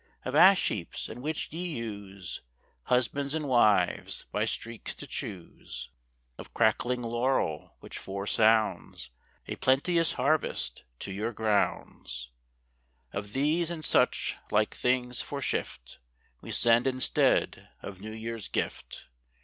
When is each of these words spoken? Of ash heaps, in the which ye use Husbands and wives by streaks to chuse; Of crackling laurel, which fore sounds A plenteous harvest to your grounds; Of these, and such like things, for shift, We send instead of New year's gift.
Of 0.25 0.33
ash 0.33 0.69
heaps, 0.69 1.09
in 1.09 1.17
the 1.17 1.21
which 1.21 1.53
ye 1.53 1.77
use 1.77 2.41
Husbands 2.85 3.35
and 3.35 3.47
wives 3.47 4.25
by 4.31 4.45
streaks 4.45 4.95
to 4.95 5.05
chuse; 5.05 5.91
Of 6.39 6.55
crackling 6.55 7.03
laurel, 7.03 7.77
which 7.81 7.99
fore 7.99 8.25
sounds 8.25 9.11
A 9.47 9.57
plenteous 9.57 10.13
harvest 10.13 10.85
to 11.01 11.11
your 11.11 11.33
grounds; 11.33 12.31
Of 13.13 13.33
these, 13.33 13.69
and 13.69 13.85
such 13.85 14.37
like 14.49 14.73
things, 14.73 15.21
for 15.21 15.39
shift, 15.39 15.99
We 16.41 16.51
send 16.51 16.87
instead 16.87 17.69
of 17.83 18.01
New 18.01 18.11
year's 18.13 18.47
gift. 18.47 19.05